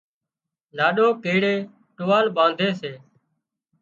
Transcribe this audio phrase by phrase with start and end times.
[0.77, 1.57] لاڏو ڪيڙئي
[1.95, 2.91] ٽووال ٻانڌي سي